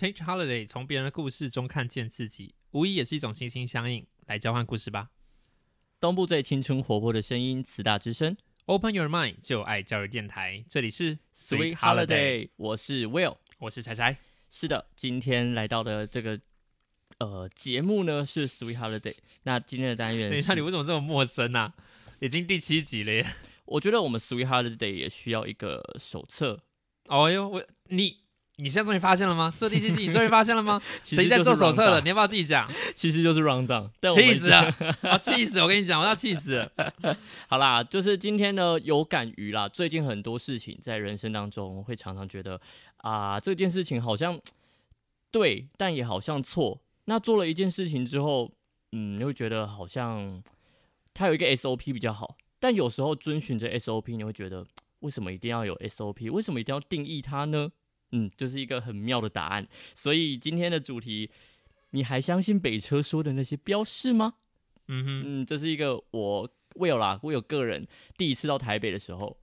[0.00, 4.06] Change Holiday 从别人的故事中看见自己，无疑也是一种心心相印。
[4.24, 5.10] 来交换故事吧。
[6.00, 8.34] 东部最青春活泼的声音，慈大之声
[8.64, 10.64] Open Your Mind，就爱教育电台。
[10.70, 14.16] 这里是 Sweet Holiday，我是 Will，我是柴柴。
[14.48, 16.40] 是的，今天来到的这个
[17.18, 19.16] 呃节目呢是 Sweet Holiday。
[19.42, 21.74] 那今天的单元，那你为什么这么陌生啊？
[22.20, 23.26] 已经第七集了耶。
[23.66, 26.62] 我觉得我们 Sweet Holiday 也需要一个手册。
[27.08, 28.20] 哦哟，我你。
[28.60, 29.52] 你现在终于发现了吗？
[29.56, 30.80] 做第七季，你终于 发现了吗？
[31.02, 32.00] 谁在做手册了？
[32.02, 32.70] 你要不要自己讲？
[32.94, 34.74] 其实就是 round down，气死了！
[35.02, 35.60] 啊， 气死！
[35.60, 36.70] 我跟你讲，我要气死。
[37.48, 42.60] 好啦，就是今天呢，有感于啦，最近很多事情在人生当中会常常觉得
[42.98, 44.38] 啊，这件事情好像
[45.30, 46.80] 对，但也好像错。
[47.06, 48.52] 那做了一件事情之后，
[48.92, 50.42] 嗯，你会觉得好像
[51.14, 54.64] 它有一个 SOP 比较好，但有时候遵循着 SOP，你会觉得
[55.00, 56.30] 为什么一定要有 SOP？
[56.30, 57.70] 为什么一定要定义它呢？
[58.12, 59.66] 嗯，就是一个很妙的答案。
[59.94, 61.30] 所以今天的主题，
[61.90, 64.34] 你还相信北车说的那些标示吗？
[64.88, 69.36] 嗯哼，嗯，这是一个我我有啦，我有个人第一次到台北的时候，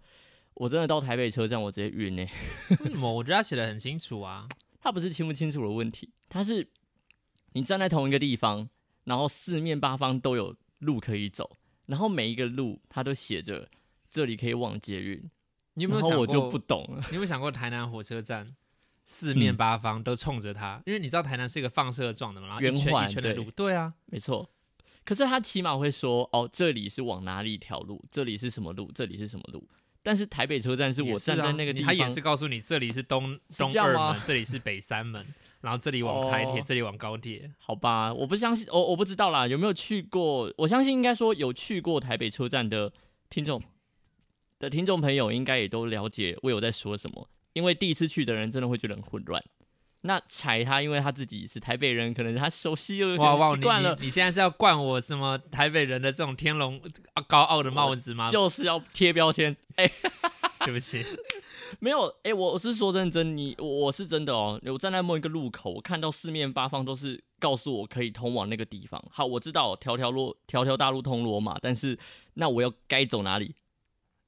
[0.54, 2.26] 我真的到台北车站，我直接晕呢。
[2.82, 3.14] 为什么？
[3.14, 4.48] 我觉得他写的很清楚啊。
[4.80, 6.70] 他不是清不清楚的问题，他是
[7.54, 8.70] 你站在同一个地方，
[9.04, 11.58] 然后四面八方都有路可以走，
[11.88, 13.70] 然后每一个路它都写着
[14.10, 15.30] 这里可以往捷运。
[15.78, 16.20] 你有没有想过？
[16.22, 16.97] 我就不懂了。
[17.09, 18.47] 你有没有想过台南火车站
[19.06, 20.81] 四面八方都冲着它？
[20.86, 23.50] 因为你知道台南是一个放射状的嘛，然后一圈一圈的路。
[23.52, 24.50] 对啊，没错。
[25.05, 28.03] 可是他起码会说：“哦，这里是往哪里一条路？
[28.11, 28.92] 这里是什么路？
[28.94, 29.66] 这里是什么路？”
[30.03, 35.25] 但是台北车站是我站在那个地方，他也是告诉你这里是东东二门，这里是北三门，
[35.61, 37.50] 然后这里往台铁，这里往高铁。
[37.58, 39.48] 好吧，我不相信，我我不知道啦。
[39.48, 40.52] 有没有去过？
[40.58, 42.92] 我相信应该说有去过台北车站的
[43.30, 43.61] 听众。
[44.60, 49.44] 的听众朋友应该也都了解我有在说什么，因为第一次去的人真的会觉得很混乱。
[50.02, 53.18] 那踩他，因为他自己是台北人，可能他熟悉又习
[53.62, 53.98] 惯了。
[54.00, 56.80] 你现在是要灌我什么台北人的这种天龙
[57.28, 58.30] 高傲的帽子吗？
[58.30, 59.56] 就是要贴标签。
[59.76, 59.92] 哎，
[60.64, 61.04] 对不起，
[61.80, 62.06] 没有。
[62.23, 64.62] 哎，我是说认真，你我是真的哦。
[64.66, 69.04] 我站在某一个路口，我看到四面八方都是告诉我可以通往那个地方。
[69.12, 71.98] 好，我知道条条路条条大路通罗马，但是
[72.36, 73.56] 那我要该走哪里？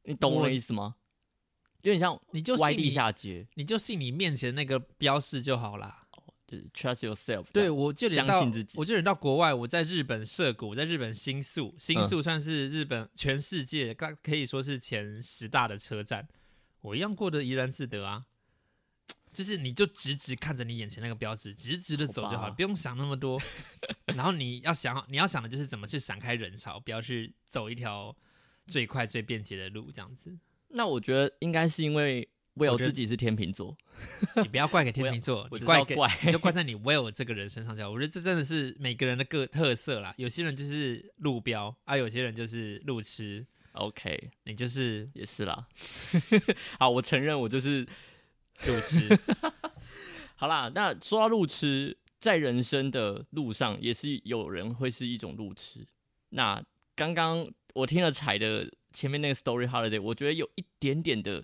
[0.09, 0.95] 你懂我的意思吗？
[1.83, 6.07] 有点像，你就歪地下街，你就信你面前那个标示就好啦。
[6.47, 7.45] 就是 trust yourself。
[7.53, 8.75] 对我就相信自己。
[8.79, 16.27] 我就连到国外，我在日本涉谷，在日本新宿，新宿算是日本全世界可可以说是前十大的车站，
[16.81, 18.25] 我一样过得怡然自得啊。
[19.31, 23.39] 就是你就直直看着你眼前那个标志，直直的走就好了，不用想那么多。
[24.17, 28.13] 然后你要想，你要想的就是怎么去闪开人潮，不要去走一条。
[28.69, 30.37] 最快最便捷的路，这样子。
[30.69, 33.75] 那我觉得应该是因为 Will 自己是天秤座，
[34.35, 37.75] 你不要怪给天秤座， 你怪怪 就怪在你 Will 这个人身上。
[37.75, 40.13] 就我觉得这真的是每个人的个特色啦。
[40.17, 43.45] 有些人就是路标啊，有些人就是路痴。
[43.71, 45.67] OK，你就是也是啦。
[46.77, 47.87] 好，我承认我就是
[48.67, 49.07] 路痴。
[50.35, 55.87] 好啦，那说到路痴，在人生的路上也是有人会是一种路痴。
[56.29, 56.63] 那
[56.95, 57.43] 刚刚。
[57.79, 61.43] 我听了彩的前面那个 story holiday，我觉得有一点点的，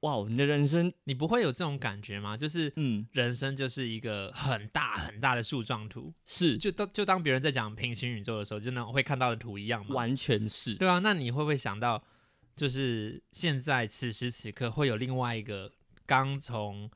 [0.00, 2.36] 哇，你的人生你不会有这种感觉吗？
[2.36, 9.94] 就是，嗯，人生就是一个很大很大的树状图，是，就当就当别人在讲平行宇宙的时候，就那种会看到的图一样吗？
[9.94, 12.02] 完全是，对啊，那你会不会想到，
[12.54, 15.70] 就是现在此时此刻会有另外一个
[16.06, 16.90] 刚从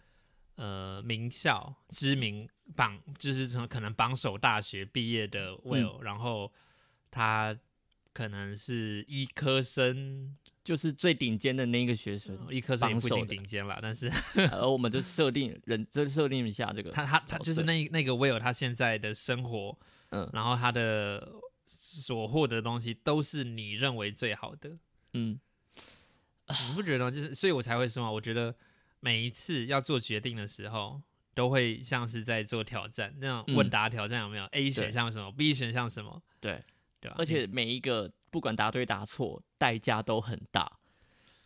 [0.54, 6.50] 呃名校知名榜，就是从可能榜首大学毕业的 Will，然后
[7.10, 7.54] 他。
[8.20, 12.38] 可能是医科生，就是最顶尖的那个学生。
[12.50, 14.12] 医科生也不一定顶尖了，但是
[14.52, 16.90] 而我们就设定人，就设定一下这个。
[16.92, 19.78] 他他他就是那那个 Will，他现在的生活，
[20.10, 21.32] 嗯，然后他的
[21.64, 24.76] 所获得的东西都是你认为最好的，
[25.14, 25.40] 嗯，
[26.46, 27.10] 你不觉得吗？
[27.10, 28.54] 就是，所以我才会说嘛，我觉得
[29.00, 31.00] 每一次要做决定的时候，
[31.32, 36.22] 都会像是在做挑战，那种问答挑战有没有？A 选项什么？B 选项什么？
[36.38, 36.62] 对。
[37.00, 40.70] 对，而且每一个不管答对答错，代价都很大。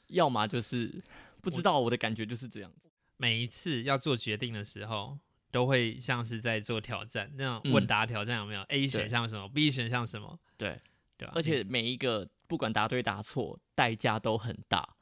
[0.08, 1.02] 要么就是
[1.40, 2.90] 不知道，我的感觉就是这样子。
[3.16, 5.16] 每一次要做决定的时候，
[5.50, 10.38] 都会像是在做挑战，那种问答挑战有没有？A 选项什么？B 选项什么？
[10.58, 10.80] 对，
[11.16, 11.32] 对吧？
[11.34, 14.96] 而且每一个不管答对答错，代价都很大。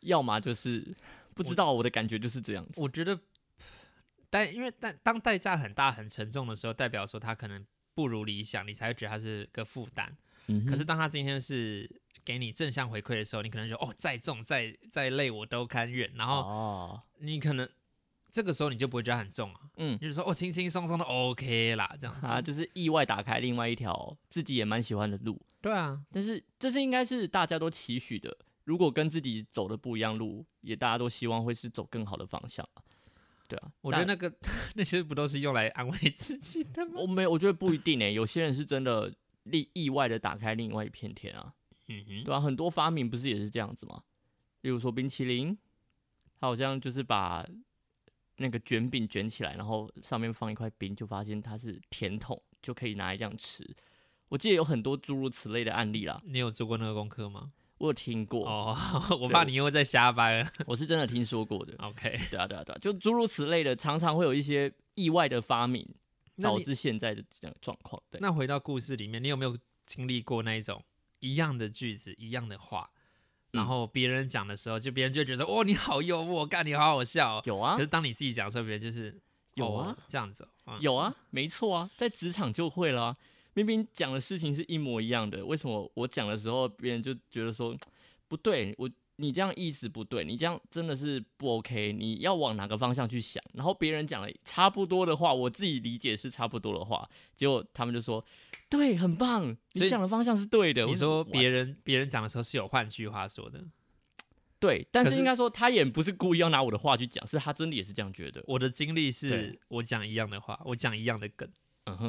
[0.00, 0.94] 要么就是
[1.34, 2.80] 不知道，我的感觉就是这样子。
[2.80, 3.20] 我觉得，
[4.30, 7.64] 但因为但当代价很大、很沉重的时候，代表说他可能。
[7.94, 10.16] 不如理想，你才会觉得它是个负担。
[10.46, 11.88] 嗯，可是当他今天是
[12.24, 16.10] 给你正向回馈的时候，你可能就哦，再重再再累我都甘愿。
[16.16, 17.68] 然后，你可能
[18.30, 22.26] 这个时候你就不会觉得很重啊，嗯，就是说哦，轻轻松松的 OK 啦，这样子。
[22.26, 28.36] 啊，就是意外打开另外一条自己也蛮喜欢的路，对啊，但是这是应该是大家都期许的。
[28.64, 32.82] 如果跟自己走的不一样路，也大家都希望会是走更好的方向啊。
[33.48, 34.32] 对啊，我觉得那个
[34.74, 36.92] 那些不都是用来安慰自己的吗？
[36.96, 39.12] 我没有，我觉得不一定诶、有些人是真的
[39.44, 41.54] 意意外的打开另外一片天啊。
[41.88, 44.02] 嗯哼，对啊，很多发明不是也是这样子吗？
[44.62, 45.56] 例如说冰淇淋，
[46.40, 47.46] 它好像就是把
[48.36, 53.62] 那个卷饼卷起来，然后上面放一块冰，就发现它是甜筒，就可以拿来这样吃。
[54.30, 57.52] 我记得有很多诸如此类的案例啦，你有做过那个功课吗？
[57.78, 58.76] 我有听过，哦，
[59.20, 60.46] 我怕你又在瞎掰。
[60.66, 61.74] 我是真的听说过的。
[61.78, 65.86] OK，对啊，对啊，对啊，就诸如此类的，常常会有一些意外的发明，
[66.40, 68.00] 导致现在的这样的状况。
[68.10, 69.56] 对，那回到故事里面，你有没有
[69.86, 70.82] 经历过那一种
[71.18, 72.88] 一样的句子、一样的话，
[73.50, 77.42] 然嗯后别人讲的时候，就别人就觉得哦，你好幽默，干你好好笑哦。
[77.44, 79.20] 有啊可，是当你自己讲的时候，别人就是
[79.54, 83.16] 有啊哦这样子哦，嗯有啊，没错啊，在职场就会了啊、
[83.54, 87.76] 明明讲的事情是一模一样的，为什么我讲的时候，别人就觉得说
[88.28, 93.40] 不对，我你这样意思不对，你这样真的是不 OK，你要往哪个方向去想？
[93.52, 98.24] 然后别人讲了差不多的话，我自己理解是差不多的话，结果他们就说
[98.68, 100.82] 对，很棒，你想的方向是对的。
[100.82, 103.64] 你我说别人别人讲的时候是有换句话说的，
[104.58, 108.42] 对，但是是应该说他也不是故意要拿我的话去讲，是他真的也是这样觉得。
[108.48, 111.48] 我的经历是我讲一样的话，我讲一样的梗，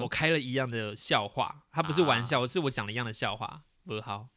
[0.01, 2.23] 我开了一样的笑话，他不是玩啊。
[2.23, 4.29] 笑，是我讲了一样的笑话，不好，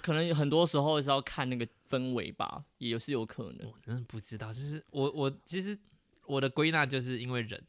[0.00, 3.68] 可能很多时候是要看那个氛围吧，也是有可能。
[3.68, 5.78] 我真的不知道，就是我我其实
[6.26, 7.62] 我的归纳就是因为人，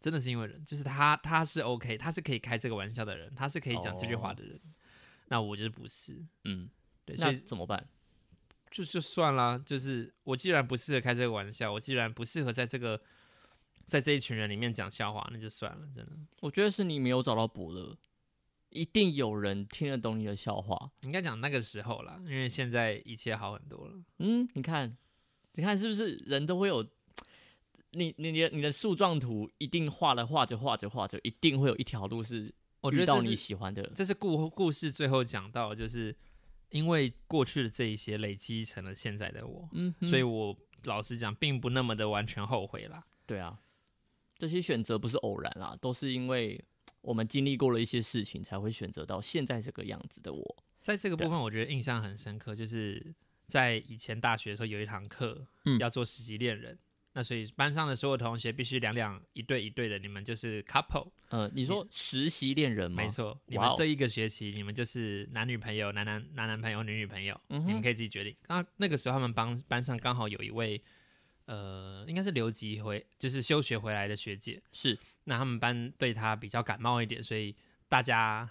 [0.00, 4.60] 真的是因为人，就是他他是 OK，他是可以开这个玩笑的人，他是可以讲这句话的人，
[5.28, 6.68] 那我就是不是，嗯，
[7.04, 7.88] 对，所那以怎么办？
[8.70, 12.98] 就就算啦，就是我既然不适合开这个玩笑，我既然不适合在这个
[13.84, 16.12] 在这一群人里面讲笑话，那就算了，真的。
[16.40, 17.96] 我觉得是你没有找到伯乐，
[18.70, 20.90] 一定有人听得懂你的笑话。
[21.02, 23.94] 应该讲那个时候啦，因为现在一切好很多了。
[24.18, 24.96] 嗯，你看，
[25.54, 26.86] 你看是不是人都会有？
[27.94, 32.50] 你你你的你的树状图一定画了画着画着画着，一定会有一条路是
[32.80, 33.82] 我觉得你喜欢的。
[33.94, 36.16] 这是故故事最后讲到，就是
[36.70, 43.04] 因为过去的这一些累积成了现在的我，嗯，所以我老实讲，并不那么的完全后悔啦。
[43.26, 43.60] 对啊，
[44.42, 46.60] 这些选择不是偶然啦，都是因为
[47.00, 50.64] 我们经历过了一些事情，才会选择到现在这个样子的我。
[50.80, 53.14] 在这个部分，我觉得印象很深刻，就是
[53.46, 56.76] 在以前大学的时候有一堂课，嗯要做实习恋人。
[57.12, 62.96] 那所以班上的所有同学必须两两一对一对的，你们就是 couple，呃，你说实习恋人吗？
[63.04, 63.40] 没，错。
[63.46, 68.34] 你们这一个学期，你们就是男女朋友、男男男男朋友、女女朋友，嗯，你们可以自己决定。
[68.42, 70.82] 刚那个时候他们班班上刚好有一位，
[71.46, 74.62] 呃，应该是留级回，就是休学回来的学姐。
[74.72, 77.54] 是那他们班对她比较感冒一点，所以
[77.88, 78.48] 大家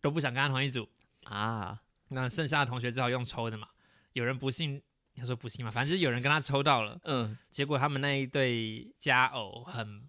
[0.00, 0.88] 都不想跟她同一组。
[1.24, 3.68] 啊，那剩下的同学只好用抽的嘛。
[4.14, 4.80] 有人不信，
[5.14, 6.98] 他说不信嘛，反正就是有人跟他抽到了。
[7.04, 10.08] 嗯，结果他们那一对佳偶很，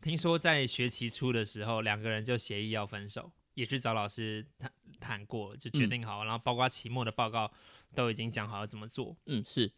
[0.00, 7.50] 听说在学期初的时候，两个人就协议要分手，也去找老师谈谈过，就决定好，然后包括期末的报告
[7.94, 9.16] 都已经讲好要怎么做。
[9.26, 9.70] 嗯，是，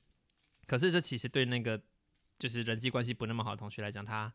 [0.73, 1.79] 可是这其实对那个
[2.39, 4.33] 就是人际关系不那么好的同学来讲，他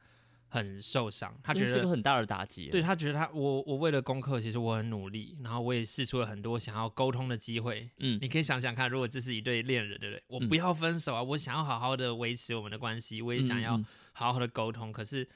[0.47, 2.69] 很受伤，他觉得是个很大的打击。
[2.69, 7.89] 对，他觉得他我我为了功课，其实我很努力，然后我也试出了很多想要沟通的机会。
[7.97, 10.23] 嗯你可以想想看，如果这是一对恋人，对不对？
[10.27, 13.83] 我嗯不要分手啊，我想要好好的维持我们的关系，我也想要
[14.13, 14.91] 好好的沟通。
[14.91, 15.27] 可是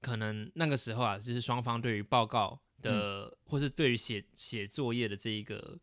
[0.00, 5.78] 可能那个时候啊，就是双方对于报告的，嗯或是对于写写作业的这一个，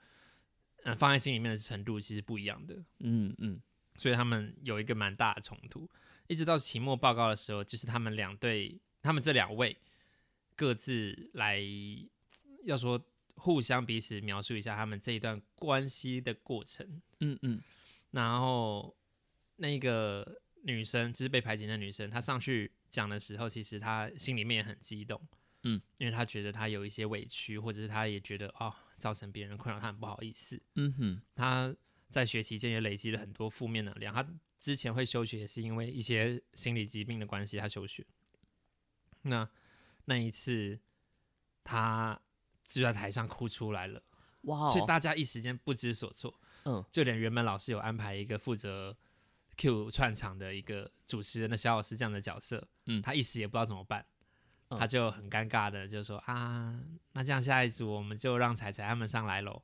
[0.86, 2.76] 嗯，放在心里面的程度其实不一样的。
[3.02, 3.62] 嗯嗯
[3.98, 5.90] 所以他们有一个蛮大的冲突，
[6.28, 9.76] 一直到期末报告的时候，就是他们两对，他们这两位
[10.56, 11.60] 各自来，
[12.64, 13.04] 要说
[13.36, 17.62] 互相彼此描述一下他们这一段关系的过程，嗯嗯。
[18.12, 18.96] 然后
[19.58, 25.22] 那个女生就是被排挤的女生，她上去讲的时候，其实她心里面也很激动，
[25.64, 31.76] 嗯，因为她觉得她有一些委屈，或者是她也觉得哦，造成别人困扰，她很不好意思，嗯哼，他
[32.10, 34.14] 在学期间也累积了很多负面能量。
[34.14, 34.26] 他
[34.60, 38.06] 之前会休学，也是因为一些心理疾病的关系，他休学。
[39.22, 39.48] 那
[40.06, 40.80] 那一次，
[41.64, 42.20] 他
[42.68, 44.02] 就在台上哭出来了，
[44.44, 46.40] 哇哦，所以大家一时间不知所措。
[46.66, 48.98] 嗯，就连原本老师有安排一个负责
[49.58, 54.06] Q 串场的一个主持人的小老师这样的角色，嗯他一时也不知道怎么办。
[54.70, 56.78] 嗯他就很尴尬的就说啊，
[57.14, 59.64] 那这样下一组我们就让彩彩他们上来喽。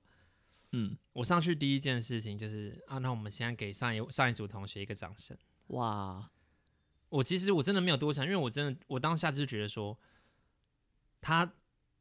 [0.74, 0.98] 嗯。
[1.14, 5.38] 我上去第一件事情就是啊，那我们现在给上一上一组同学一个掌声。
[5.68, 6.30] 哇，
[7.10, 9.98] 我其实我真的没有多想，因为我真的我当下就觉得说，
[11.22, 11.54] 他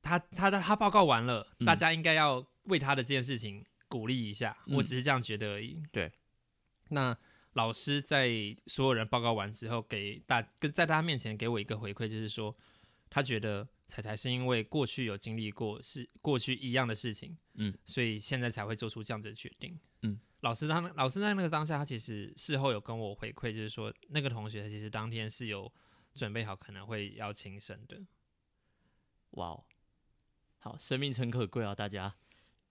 [0.02, 1.64] 他他他他报告完了，嗯。
[1.64, 5.82] 大家应该要为他的这件事情鼓励一下，我嗯只是这样觉得而已。
[5.92, 6.12] 对，
[6.88, 7.16] 那
[7.52, 8.30] 老师在
[8.66, 12.56] 所有人报告完之后，给大跟在大家面前给我一个回馈，就是说
[13.14, 19.78] 他觉得彩彩是因为过去有经历过是过去一样的事情，嗯，所以现在才会做出这样子的决定。
[20.00, 25.70] 嗯，老师他老师在那个当下，他其实事后有跟我回馈，就是说那个同学其实当天是有
[26.14, 28.00] 准备好可能会要轻生的。
[29.32, 29.64] 哇哦，
[30.60, 32.14] 好，生命诚可贵啊，大家。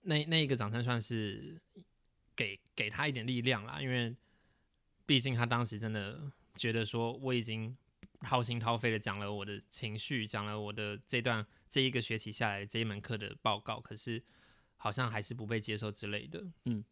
[0.00, 1.62] 那那一个掌声算是
[2.34, 4.16] 给给他一点力量啦，因为
[5.06, 7.76] 毕竟他当时真的觉得说我已经
[8.22, 14.22] 掏心掏肺的讲了我的情绪，讲了我的这段这一个学期下来这一门课的报告，可是
[14.76, 16.44] 好像还是不被接受之类的。
[16.64, 16.84] 嗯，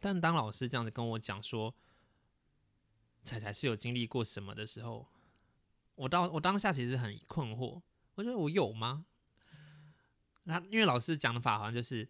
[0.00, 1.74] 但当老师这样子跟我讲说，
[3.22, 5.06] 彩彩是有经历过什么的时候，
[5.94, 7.80] 我当我当下其实很困惑，
[8.14, 9.06] 我觉得我有吗？
[10.44, 12.08] 那因为老师讲的法好像就是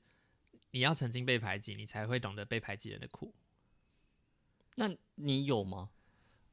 [0.73, 3.35] 你要曾经被排挤，你才会懂得被排挤人的苦。
[4.75, 5.91] 那你有吗？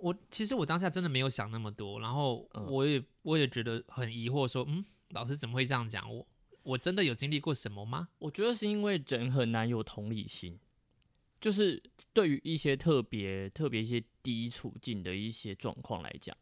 [0.03, 6.27] 我其实我当下真的没有想那么多，然后嗯我也、我也觉得很疑惑说嗯，老师怎么会这样讲我？
[6.63, 8.09] 我真的有经历过什么吗？
[8.19, 10.59] 我觉得是因为人很难有同理心，
[11.39, 11.81] 就是
[12.11, 16.35] 对于一些特别特别一些低处境的一些状况来讲，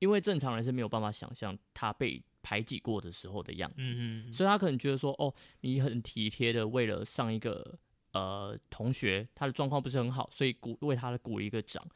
[0.00, 7.78] 因为正常人是没有办法想象他被排挤过的时候的样子，嗯嗯所以他可能觉得说，哦，你很体贴的为了上一个
[8.12, 11.86] 呃同学，他的状况不是很好，所以鼓为他的鼓了一个掌。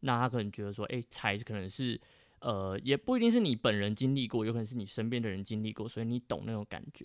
[0.00, 2.00] 那他可能觉得说，哎、才可能是
[2.40, 7.04] 呃，也不一定是你本人经历过，有可能是你身边的人经历过，所以你懂那种感觉。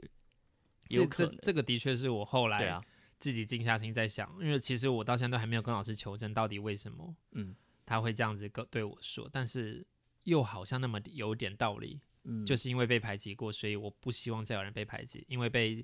[0.90, 2.84] 这有可能，这这个的确是我后来啊，
[3.18, 9.86] 自己静下心在想，因为其实我到现在都还没有跟老师求证到底为什么嗯他会这样子跟对我说，但是
[10.24, 15.84] 又好像那么有点道理，嗯，就是因为被排挤过，所以我不希望再有人被排挤，因为被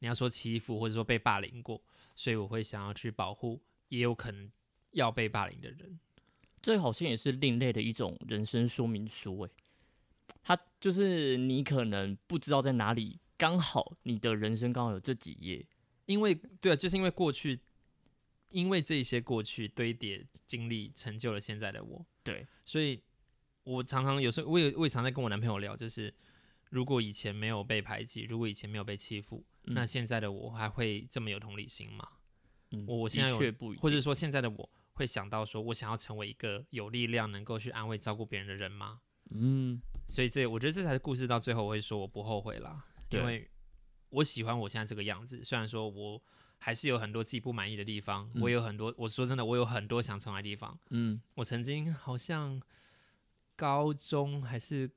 [0.00, 1.82] 你要说欺负或者说被霸凌过，
[2.14, 4.50] 所以我会想要去保护也有可能
[4.90, 5.98] 要被霸凌的人。
[6.64, 9.50] 这好像也是另类的一种人生说明书诶，
[10.42, 15.66] 它就是你可能不知道在哪里，刚好你的人生刚好有这几页，
[16.06, 17.60] 因为对啊，就是因为过去，
[18.50, 22.06] 因为这些过去堆叠经历，成就了现在的我。
[22.22, 22.98] 对，所以
[23.64, 26.14] 我常常有时候，我也我也常在跟我男朋友聊，就是
[26.70, 29.74] 如果以前没有被排挤，如果以前没有被欺负，嗯。
[29.74, 32.08] 那现在的我还会这么有同理心吗？
[32.70, 39.00] 嗯，我我现在不，或者说现在的我会想到说，我想要成为一个有力量、能够去安慰、照顾别人的人吗？
[39.30, 43.50] 嗯，所以这我觉得这才是故事到最后我会说我不后悔啦，因为
[44.10, 45.42] 我喜欢我现在这个样子。
[45.42, 46.22] 虽然说我
[46.58, 50.78] 还是有很多自己不满意的地方，嗯我有很多我说真的，我有很多想重来的地方。
[50.90, 52.60] 嗯我曾经好像
[53.56, 54.90] 高中还是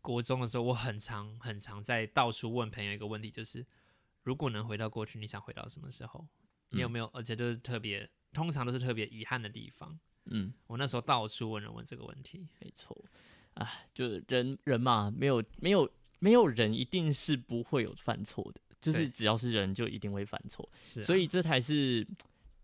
[0.00, 3.66] 国中的时候，我很常很常在到处问朋友一个问题，就是
[4.22, 6.26] 如果能回到过去，你想回到什么时候？
[6.70, 7.06] 你有嗯没有？
[7.14, 9.98] 而且都是特别，通常都是特别遗憾的地方。
[10.26, 12.46] 嗯，我那时候到处问人问这个问题。
[12.60, 12.96] 没错，
[13.54, 22.06] 啊，就是人人嘛，没有没有没有人一定是不会有犯错的，就是只要是人就一定会犯错，是啊、所以这才是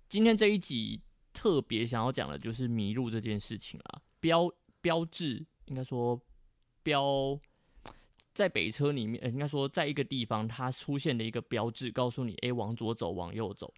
[0.08, 1.00] 今天这一集
[1.32, 4.02] 特别想要讲的，就是迷路这件事情啦。
[4.20, 4.50] 标
[4.80, 6.18] 标志应该说
[6.82, 7.38] 标
[8.32, 13.72] 在北车里面，呃应该说在一个地方它出现的一个标志，告诉你，诶，往左走，往右走。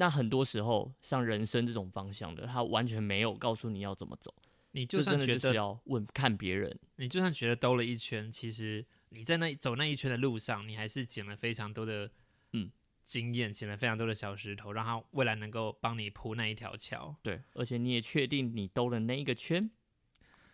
[0.00, 4.32] 那很多时候，像人生这种方向的，他完全没有告诉你要怎么走，
[4.70, 6.78] 你就算觉得要问看别人。
[6.96, 12.08] 你就算觉得兜了一圈，其实你在那走那一圈的路上，你还是捡了非常多的
[12.52, 12.70] 嗯
[13.02, 17.16] 经验，捡了非常多的小石头，让它未来能够帮你铺那一条桥。
[17.20, 19.68] 对，而且你也确定你兜了那一个圈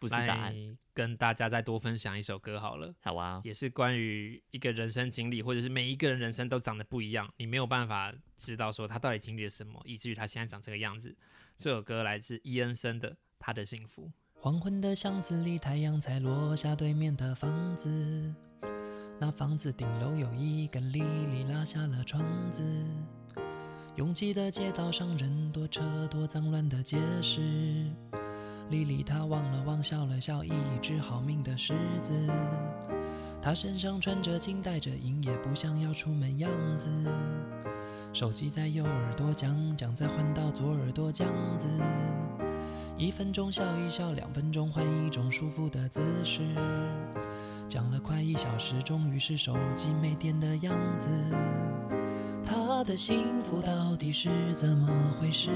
[0.09, 11.17] 不是答案，来跟大家再多分享一首歌好了，好啊，也是关于一个人生经历，或者是每一个人人生都长得不一样，你没有办法知道说他到底经历了什么，以至于他现在长这个样子。
[11.57, 14.09] 这首歌来自伊恩森的《他的幸福》。
[14.35, 18.35] 黄昏的巷子里，太阳才落下，对面的房子，
[19.19, 22.63] 那房子顶楼有一根莉莉拉下了窗子。
[23.97, 27.41] 拥挤的街道上，人多车多，脏乱的街市。
[28.71, 32.13] 莉莉她望了望，笑了笑，一只好命的狮子。
[33.41, 36.89] 她身上穿着金，戴着银，也不像要出门样子。
[38.13, 41.67] 手机在右耳朵讲讲，再换到左耳朵这样子。
[42.97, 46.43] 一分钟笑一笑，两分钟换一种舒服的姿势。
[47.69, 51.09] 讲了快一小时，终于是手机没电的样子。
[52.45, 54.87] 他的幸福到底是怎么
[55.21, 55.51] 回事？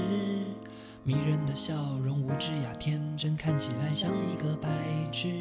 [1.03, 4.69] 迷人的笑容，无知呀天真，看起来像一个白
[5.11, 5.31] 痴。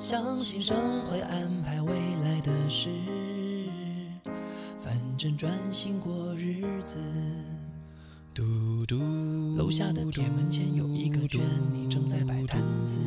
[0.00, 1.94] 相信上会安排未
[2.24, 2.88] 来的事，
[4.82, 6.96] 反正专心过日子。
[8.34, 8.96] 嘟嘟，
[9.56, 11.40] 楼下的铁门前有一个卷，
[11.72, 12.98] 你正在摆摊子。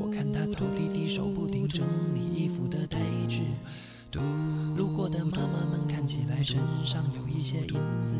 [0.00, 2.98] 我看她头低低，手不停整理衣服的袋
[3.28, 3.38] 子。
[4.76, 8.16] 路过的妈妈们看起来身上有一些印子。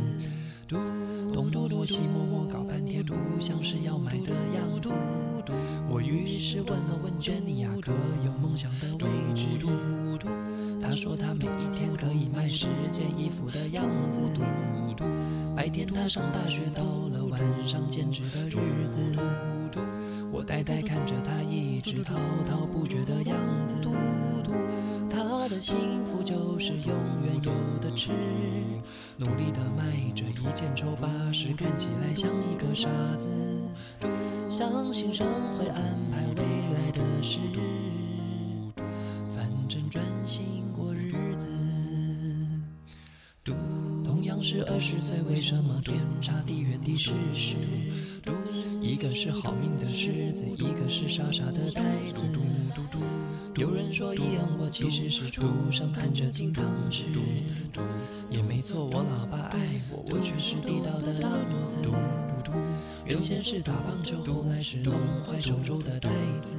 [1.33, 4.93] 东摸摸西摸摸，搞半天不像是要买的样子。
[5.89, 7.93] 我于是问了问娟妮呀，可
[8.25, 9.47] 有梦想的位置？
[10.81, 14.21] 他说他每一天可以卖十件衣服的样子。
[15.57, 18.99] 白天他上大学，到了晚上兼职的日子。
[20.31, 22.15] 我呆呆看着他一直滔
[22.49, 23.37] 滔不绝的样
[23.67, 23.77] 子。
[25.49, 26.95] 的幸福就是永
[27.25, 28.11] 远有的吃，
[29.19, 33.29] 努力的卖着一件丑八十，看起来像一个傻子。
[34.49, 35.27] 相信神
[35.59, 36.43] 会安排未
[36.75, 37.39] 来的事，
[39.35, 41.49] 反正专心过日子。
[44.05, 47.57] 同样是二十岁，为什么天差地远的事实？
[48.81, 51.83] 一个是好命的狮子，一个是傻傻的呆
[52.15, 52.25] 子。
[53.57, 57.05] 有人说一样我其实是出生含着金汤匙，
[58.31, 59.59] 也没错，我老爸爱
[59.91, 61.31] 我，我却是地道的浪
[61.69, 61.77] 子。
[63.05, 66.09] 原先是打棒球，后来是弄坏手肘的袋
[66.43, 66.57] 子。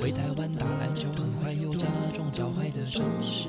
[0.00, 3.48] 回台湾打篮球，很快又加重脚踝的伤势。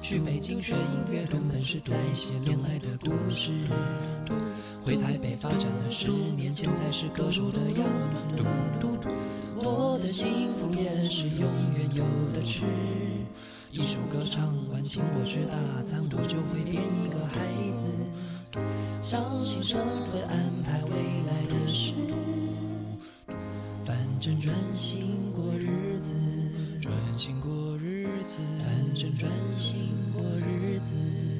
[0.00, 3.50] 去北京学音乐，根本是在写恋爱的故事。
[4.84, 8.28] 回台北发展了十年，现在是歌手的样子。
[9.64, 12.04] 我的幸福也是永远有
[12.34, 12.64] 的吃。
[13.70, 17.38] 一首歌唱完，请我吃大餐，我就会变一个孩
[17.76, 17.92] 子。
[19.00, 19.78] 相信神
[20.10, 20.90] 会安排未
[21.26, 21.94] 来的事，
[23.84, 26.12] 反正专心过日子，
[26.80, 31.31] 专心过日子，反正专心过日子。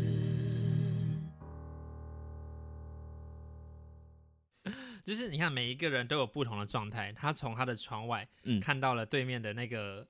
[5.04, 10.06] 就是你看每一个人都有不同的状态，他从他的窗外嗯看到了对面的那个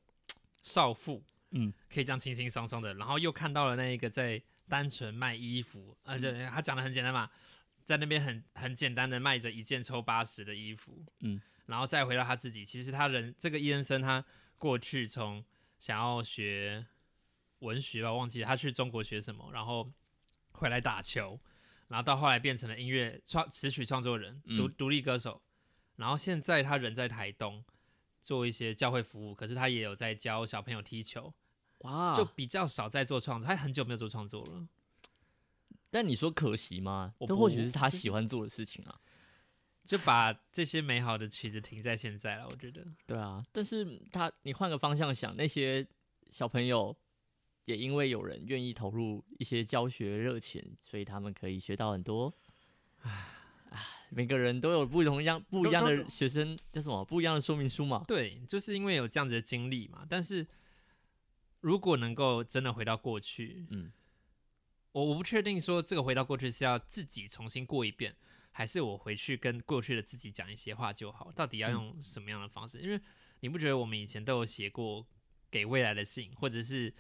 [0.63, 7.31] 少妇，嗯，可以这样轻轻松松的，然后又看到了那一个在单纯卖衣服，而且他讲的很简单嘛，
[7.85, 14.25] 在那边很很简单的卖着一件抽八十的衣服，嗯，然后再回到他自己，其实他人这个伊恩森他
[14.59, 15.45] 过去从
[15.79, 16.87] 想要学
[17.59, 19.91] 文学吧，忘记他去中国学什么，然后
[20.53, 21.39] 回来打球，
[21.93, 25.43] 然后到后来变成了音乐创词曲创作人，独嗯独立歌手，
[25.97, 27.63] 然后现在他人在台东
[28.23, 31.35] 做一些教会服务，可是他也有在教小朋友踢球，
[31.81, 34.67] 哇，就比较少在做创作，他很久没有做创作了。
[35.91, 37.13] 但你说可惜吗？
[37.27, 38.99] 这或许是他喜欢做的事情啊。
[39.85, 42.87] 就把这些美好的曲子停在现在了，我觉得。
[43.05, 45.87] 对啊，但是他你换个方向想，那些
[46.31, 46.97] 小朋友
[47.65, 52.33] 也因为有人愿意投入一些教学热情，所以他们可以学到很多。
[53.03, 53.79] 啊，
[54.11, 58.05] 每个人都有不同样不一样的学生叫什么不一样的说明书嘛。
[58.07, 60.05] 对，就是因为有这样子的经历嘛。
[60.09, 60.47] 但是
[61.61, 63.91] 如果能够真的回到过去，嗯，
[64.93, 68.15] 我我不确定说这个回到过去是要自己重新过一遍，
[68.51, 71.33] 还是我回去跟过去的自己讲一些话就好。
[71.33, 72.79] 到底要嗯用什么样的方式？
[72.81, 73.01] 因为
[73.41, 75.07] 你不觉得我们以前都有写过
[75.51, 76.93] 给未来的信，或者是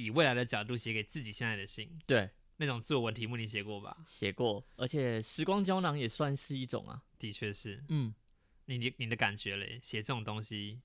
[0.00, 1.98] 以未来的角度写给自己现在的信？
[2.06, 3.96] 对，那种作文题目你写过吧？
[4.06, 7.02] 写过，而且时光胶囊也算是一种啊。
[7.18, 7.84] 的确是。
[7.88, 8.14] 嗯，
[8.66, 9.78] 你你你的感觉嘞？
[9.82, 10.80] 写这种东西，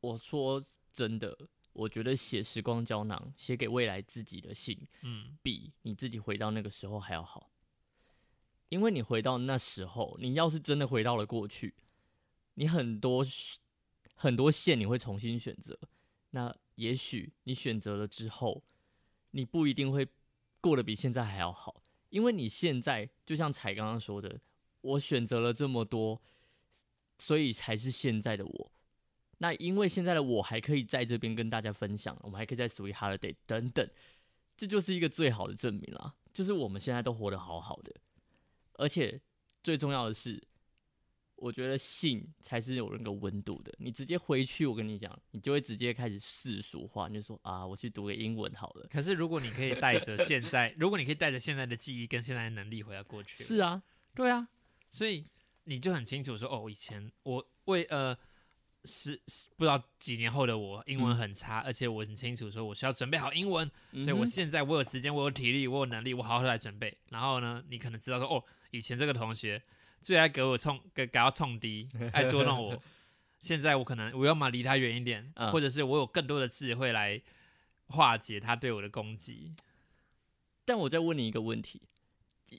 [0.00, 1.36] 我说真的，
[1.72, 7.50] 我觉得写时光胶囊，写给未来自己的信，嗯，比你自己回到那个时候还要好。
[8.68, 11.74] 因为你回到那时候，你要是真的回到了过去，
[12.54, 13.24] 你很多
[14.14, 15.78] 很多线你会重新选择。
[16.30, 18.62] 那也许你选择了之后，
[19.32, 20.08] 你不一定会
[20.60, 24.40] 过得比现在还要好，因为你现在就像彩刚刚说的，
[24.80, 26.22] 我选择了这么多，
[27.18, 28.72] 所以才是现在的我。
[29.38, 33.86] 那因为现在的我还可以在这边跟大家分享，我们还可以在 Sweet Holiday 等等，
[34.56, 36.14] 这就是一个最好的证明啦。
[36.32, 37.94] 就是我们现在都活得好好的，
[38.74, 39.20] 而且
[39.62, 40.42] 最重要的是，
[41.36, 43.72] 我觉得信才是有那个温度的。
[43.78, 48.86] 你直接回去，我跟你讲，你就会直接开始世俗化，你就说啊，我去读个英文好了。
[48.90, 53.82] 可是如果你可以带着现在，如果你可以带着现在的记忆跟现在的能力回到过去，是啊，
[54.14, 54.48] 对啊，
[54.90, 55.26] 所以
[55.64, 58.16] 你就很清楚说，哦，以前我为呃
[58.84, 66.96] 是是不知道几年后的我英文嗯很差，而且我很清楚说我需要准备好英文，嗯所以我现在我有时间，我有体力，我有能力，我好好来准备。
[67.10, 69.62] 然后呢，你可能知道说，哦，以前这个同学
[70.00, 72.82] 最爱给我冲，给给他冲低， 爱捉弄我。
[73.38, 77.20] 现在我可能我要么离他远一点，嗯或者是我有更多的智慧来
[77.88, 79.54] 化解他对我的攻击。
[80.64, 81.82] 但我再问你一个问题：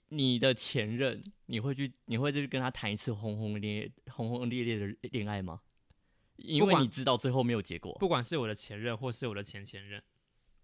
[0.10, 5.62] 你的前任，你会去，你会去跟他谈一次轰轰烈烈、轰轰烈烈的恋爱吗？
[6.38, 7.98] 因不管为你知道最后没有结果。
[8.00, 10.02] 不管是我的前任或是我的前前任，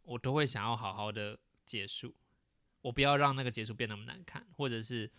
[0.03, 2.15] 我都会想要好好的结束，
[2.81, 5.11] 我不要让那个结束变那么难看，或者是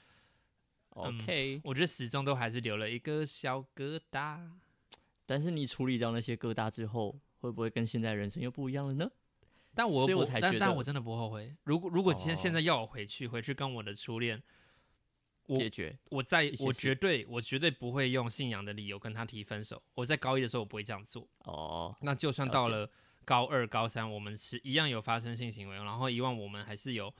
[0.94, 4.40] OK，、我觉得始终都还是留了一个小疙瘩。
[5.26, 9.10] 但是你处理掉那些疙瘩之后，会不会跟现在人生又不一样了呢？
[9.74, 11.52] 但我不所以我才觉得但但我真的不后悔。
[11.64, 14.40] 如果如果今天哦现在要我回去，回去跟我的初恋，
[15.46, 19.82] 我解决我在我绝对我绝对不会用信仰的理由跟他提分手。
[19.94, 21.26] 我在高一的时候我不会这样做。
[21.38, 22.88] 哦，那就算到了
[23.24, 27.12] 高二、高三，我们是一样有发生性行为，然后以往我们还是有，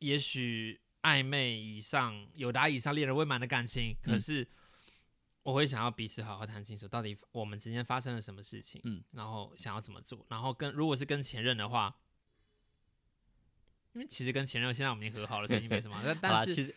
[0.00, 4.48] 也许暧昧以上、有达以上恋人未满的感情，可嗯是
[5.42, 11.96] 我会想要彼此好好谈清楚，到底我们之间发生了什么事情，嗯，然后想要怎么做，然后跟如果是跟前任的话。
[13.92, 16.00] 因为其实跟前任现在我们已经和好了，所以没什么。
[16.06, 16.72] 但但是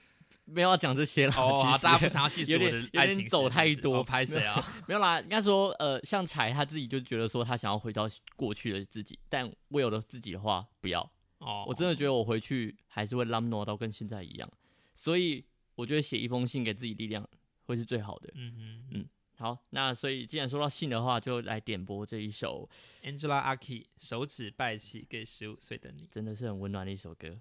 [0.45, 1.33] 没有要讲这些了。
[1.35, 4.83] 哦，好其实大家不想要细数有我的爱情走太多哦拍谁啊？
[4.87, 11.07] 没有啦，应该说，呃，像柴他自己就觉得说他想要回到过去的自己，但我有的自己的话不要，
[11.43, 14.49] 哦，我真的觉得我回去还是会拉挪到跟现在一样，
[14.93, 15.43] 所以
[15.75, 17.27] 我觉得写一封信给自己力量
[17.65, 18.31] 会是最好的。
[18.35, 22.69] 嗯嗯嗯好，那所以既然说到信的话，就来点播这一首
[23.01, 26.07] ，Angela Aki 手指拜起给十五岁的你。
[26.09, 27.39] 真的是很温暖的一首歌。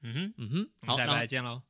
[0.00, 1.62] 嗯哼，嗯哼，好下，礼好那拜见喽。